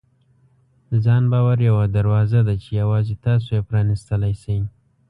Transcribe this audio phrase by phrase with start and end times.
[0.89, 4.59] د ځان باور یوه دروازه ده چې یوازې تاسو یې پرانیستلی شئ.